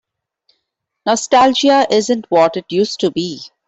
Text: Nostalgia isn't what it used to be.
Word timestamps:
Nostalgia 1.05 1.85
isn't 1.93 2.25
what 2.31 2.57
it 2.57 2.65
used 2.69 3.01
to 3.01 3.11
be. 3.11 3.39